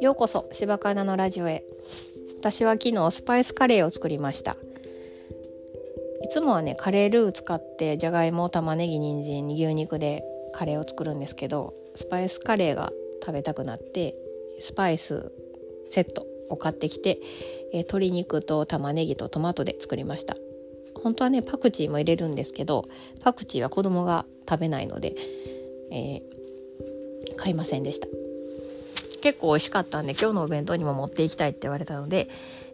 [0.00, 1.64] ようこそ柴かなのラジオへ。
[2.40, 4.56] 私は昨日スパイスカレーを作りました。
[6.24, 12.92] いつもはねカレールー使ってじゃがいも玉ねぎ人参牛肉でカレーを作るんですけどスパイスカレーが
[13.24, 14.14] 食べたくなって
[14.60, 15.32] スパイス
[15.86, 17.18] セットを買ってきて、
[17.72, 20.36] え、鶏肉と玉ねぎとトマトで作りました。
[21.02, 22.84] 本当はねパクチーも入れるんですけど
[23.20, 25.14] パクチーは子供が食べないので、
[25.90, 28.08] えー、買いませんでした。
[29.22, 32.28] 結構美味しかったんで今日のお弁当にも持っていきたいって言われたので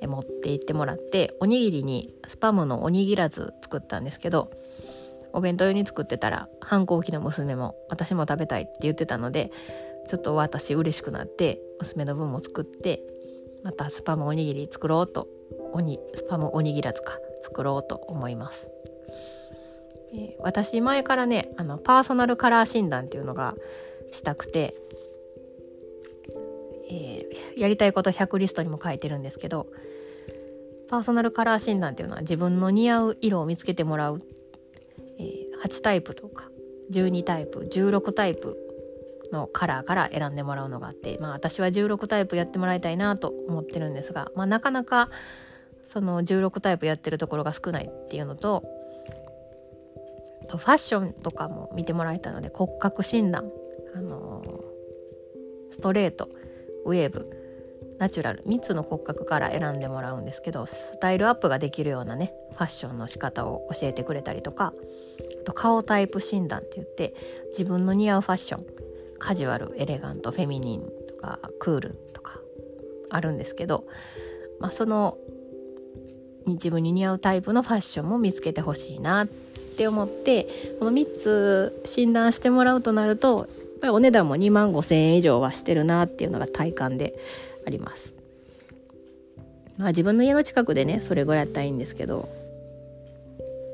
[0.00, 4.50] 持って行ってもらっておにぎりにスパムのおにぎらず作ったんですけど
[5.32, 9.50] お弁当用に作ってたら反抗期の娘も私も食べたいって言ってたので
[10.08, 13.02] ちょっと私嬉しくなって娘の分も作って
[13.62, 15.28] またスパムおにぎり作ろうと
[15.74, 17.12] おにスパムおにぎらずか。
[17.42, 18.70] 作ろうと思います。
[20.14, 23.54] え、私前からねあのパーソナルカラー診断っていうのが
[24.12, 24.74] したくて
[26.90, 29.66] えー、やりたいこと100リストにも書いてるんですけど
[30.88, 34.22] パーソナルカラー診断っていうのは自分の似合う色を見つけてもらう、
[35.18, 36.48] えー、8タイプとか
[36.90, 38.56] 12タイプ16タイプ
[39.30, 45.10] のカラーから選んでもらうのがあって、まあ、私は16タイプやってもらいたいなと思ってるんですが、まあ、なかなか
[45.88, 48.62] その16タイプやってるところが少ないっていうのと
[50.46, 53.50] ファッションとかも見てもらえたので骨格診断、
[53.94, 56.28] あのー、ストレート
[56.84, 57.30] ウェーブ
[57.98, 64.74] ナチュラル3つの骨格から選んでもらうんですけどスタイルアップができるようなねファッションの仕方を教えてくれたりとか
[65.40, 67.14] あと顔タイプ診断って言って
[67.48, 68.66] 自分の似合うファッション
[69.18, 72.40] カジュアルエレガントフェミニンとかクールとか
[73.08, 73.86] あるんですけど、
[74.60, 75.16] まあ、その
[76.54, 80.46] 自分に似合うタイプのファッションも見つけてほしいなって思って
[80.78, 83.46] この3つ診断してもらうとなるとやっ
[83.80, 87.14] ぱりお値段も2万5千円以上はしてるなっていうのが体感で
[87.66, 88.12] あります。
[89.76, 92.28] まあ自分の家の近くでねそれぐらいやったらいいんですけど、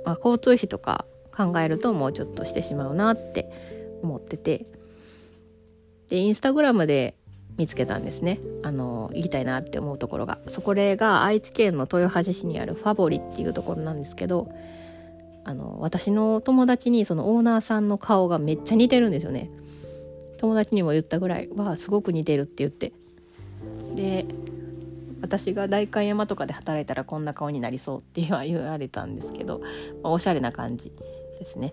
[0.05, 3.51] まあ、交通費とか考えるともうちょっとしてしまうなって
[4.03, 4.67] 思ってて
[6.09, 7.15] でインスタグラムで
[7.57, 8.41] 見つけたんですね。
[8.63, 10.39] あの行きたいなって思うところが。
[10.49, 14.49] そこが愛知県の豊橋市にあるファボリっていうところなんですけど
[15.45, 19.51] あの私の友達にそのオーナーさんの顔がめっちゃ似てるんですよね。
[20.39, 22.93] 友達にも言ったぐらいはすごく似てるって言って。
[23.95, 24.27] で
[25.21, 29.61] 私が代官山とかで働いたらこんな顔になりそうっては言われたんですけど、
[30.03, 30.93] まあ、おしゃれな感じ
[31.39, 31.73] ですね。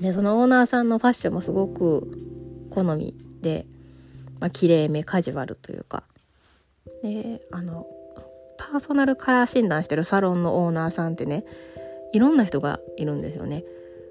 [0.00, 2.10] でそのオーナーさんのファッションもすごく
[2.70, 3.66] 好みで、
[4.40, 6.04] まあ綺麗めカジュアルというか。
[7.02, 7.86] であの
[8.56, 11.44] パーソナルカラー診断してるサロンのオーナーさんってね
[12.12, 13.64] いろんな人がいるんですよね。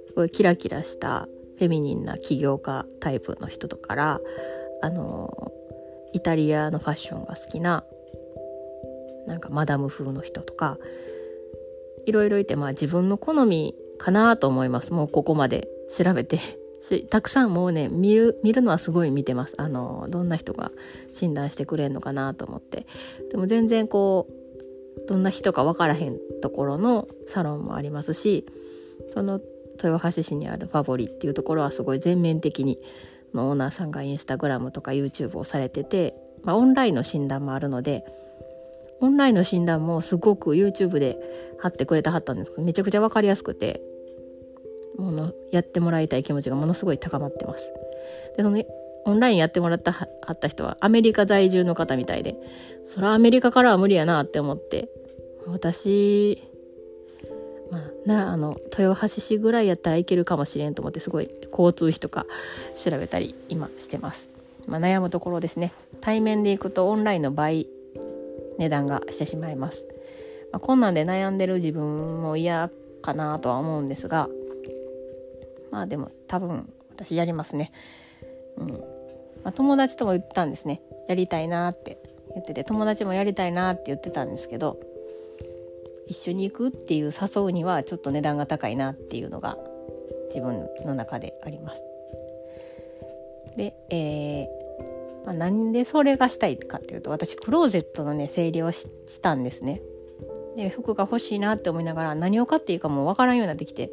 [0.07, 4.21] すごいキラキラしたフェミニンな起業家タイプの人とから
[4.81, 5.51] あの
[6.13, 7.83] イタリアのファッションが好きな
[9.27, 10.77] なんかマダム風の人とか
[12.05, 14.93] いろいろいてまあ自分の好みかなと思います。
[14.93, 16.39] もうここまで調べて
[17.09, 19.55] たくさんもうね見る見るのはすごい見てます。
[19.57, 20.71] あのどんな人が
[21.11, 22.85] 診断してくれんのかなと思って。
[23.31, 24.39] でも全然こう
[25.07, 28.45] どんな人か分からへんところのサロンもありますし
[29.09, 29.39] その
[29.83, 32.79] 豊橋市にあるファボリっていうところはすごい全面的に
[33.33, 38.03] オーナーさんがインスタグラムとか YouTube をされてて、まあ、オンラインの診断もあるので
[39.01, 41.17] オンラインの診断もすごく YouTube で
[41.59, 43.81] 貼ってくれてはったんですけどめちゃくちゃ分かりやすくて
[44.99, 47.71] ものやってもらいたい気持ちがものすごい高まってます。
[48.37, 48.63] でその
[49.05, 52.35] オンラインやってもらったはった人はアメリカ在住の方みたいで
[52.85, 54.89] それはアメリカからは無理やなって思って
[55.47, 56.43] 私
[57.71, 62.25] まあ、なあの豊橋市ぐらいやったらいけるかもしれんと思ってすごい交通費とか
[62.75, 64.29] 調べたり今してます、
[64.67, 65.71] まあ、悩むところですね。
[66.01, 67.67] 対面で行くとオンラインの倍
[68.57, 69.87] 値段がしてしまいます、
[70.51, 72.69] まあ、こんなんで悩んでる自分も嫌
[73.01, 74.29] かなとは思うんですが
[75.71, 77.71] まあでも多分私やりますね
[78.57, 78.67] うん
[79.43, 81.97] まあ、友達とも言ったんですねやりたいなって
[82.33, 84.79] 言ってて友達もやりたいなって言ってたんですけど
[86.07, 89.57] 一緒に行くっていう誘うにはちょっと値段が高いなっていうのが
[90.27, 91.83] 自分の中であります。
[93.55, 98.87] で、えーまあ、なんでそれがしたいかっていうと私クローゼットのね整理をし
[99.21, 99.81] たんですね。
[100.55, 103.91] で服が欲しいなって思いながら何を買っていいかもわからんようになってきて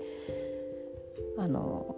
[1.38, 1.96] あの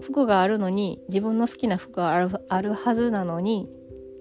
[0.00, 3.68] 服があるのに自分の好きな服があるあるはずなのに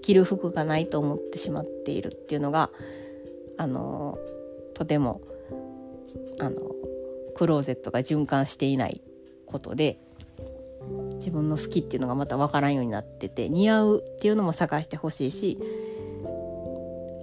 [0.01, 2.69] 着る服がないと思ってしまっているっていうのが
[3.57, 4.17] あの
[4.73, 5.21] とても
[6.39, 6.55] あの
[7.35, 9.01] クローゼットが循環していない
[9.45, 9.99] ことで
[11.15, 15.57] 自分の好きっていうのがまた分からんようになってて似合うっていうのも探してほしいし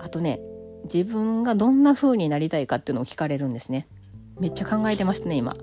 [0.01, 0.41] あとね
[0.85, 3.89] 自分がどんな風になりたいかっていうのを聞かれるんですね。
[4.39, 5.57] めっちゃ考えてましたね今。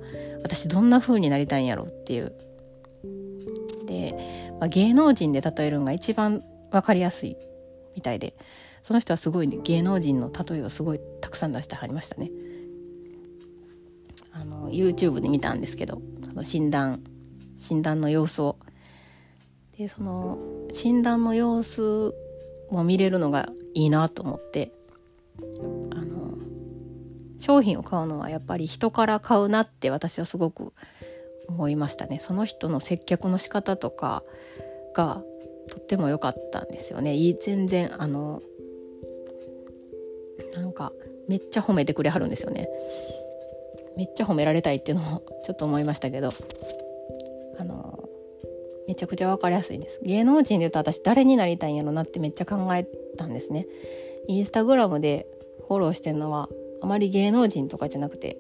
[0.43, 2.33] 私どんな風になりたいんやろっていう。
[3.87, 4.15] で、
[4.59, 7.35] まあ、芸能人で例えるのが一番分かりやすい
[7.95, 8.35] みたいで
[8.83, 12.31] その人はすごい、ね、芸能人の例えをすごいたくさん出してはりましたね。
[14.33, 17.03] あの YouTube で見たんですけどその診断
[17.55, 18.57] 診断の様子を。
[19.77, 20.37] でその
[20.69, 22.13] 診断の様子
[22.69, 24.71] も見れるのがいいなと思って。
[27.41, 30.73] 商品を買うのはやっぱり人から買うなって私はすごく
[31.47, 32.19] 思いましたね。
[32.19, 34.23] その人の接客の仕方とか
[34.93, 35.23] が
[35.69, 37.17] とっても良かったんですよね。
[37.41, 38.41] 全然あの
[40.53, 40.91] なんか
[41.27, 42.69] めっちゃ褒めてくれはるんですよね。
[43.97, 46.29] めっちゃ褒められたいっていうのもちょっと思いましたけど。
[47.57, 48.09] あの
[48.87, 49.99] めちゃくちゃ分かりやすいです。
[50.03, 52.87] 芸能人で言うと私誰になりたいんやろなってめっちゃ考え
[53.17, 53.65] たんですね。
[54.27, 55.27] インスタグラムで
[55.67, 56.49] フォローしてるのは
[56.81, 58.37] あまり芸能人とかじゃなくて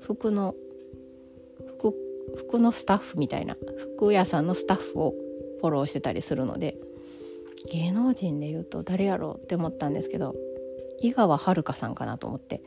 [0.00, 0.54] 服の
[1.78, 1.94] 服
[2.36, 3.56] 服のスタッフみたいな
[3.96, 5.14] 服屋さんのスタッフを
[5.60, 6.76] フォローしてたりするので
[7.70, 10.34] 芸能人で言うと誰やろうって思ったんですけど
[11.00, 12.60] 井川遥さんかなと思って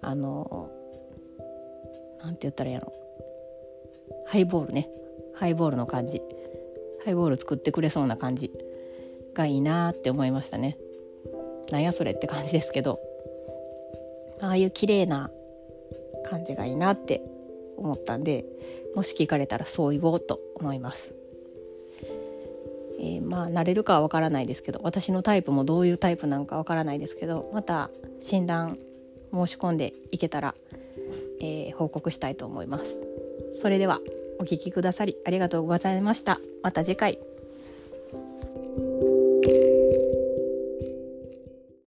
[0.00, 0.70] あの
[2.22, 2.92] なんて言ったらいいやろ。
[4.26, 4.88] ハイボールね。
[5.34, 6.22] ハイボールの感じ。
[7.04, 8.50] ハイボール作ってくれそうな感じ
[9.34, 10.78] がいいなって思いましたね。
[11.70, 13.13] なんやそれって感じですけど。
[14.44, 15.30] ああいう綺麗な
[16.28, 17.22] 感じがいいなって
[17.76, 18.44] 思ったんで
[18.94, 21.12] もし聞かれたらそう言おうと思います
[23.00, 28.78] えー、まあ慣れるかは分からないですけど私のタイプもどういうタイプなんか分からないですけどまた診断
[29.32, 30.54] 申し込んでいけたら、
[31.40, 32.96] えー、報告したいと思います。
[33.60, 34.00] それでは
[34.38, 36.40] お聴きくださりありがとうございました。
[36.62, 37.33] また次回。